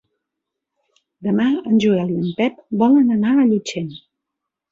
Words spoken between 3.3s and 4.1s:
a Llutxent.